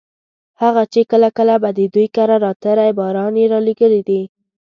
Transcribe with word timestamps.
هغه 0.61 0.83
چې 0.93 1.01
کله 1.11 1.29
کله 1.37 1.55
به 1.61 1.69
د 1.77 1.81
دوی 1.93 2.07
کره 2.15 2.35
راته 2.45 2.69
ريباران 2.79 3.33
یې 3.41 3.45
رالېږلي 3.53 4.01
دي. 4.09 4.21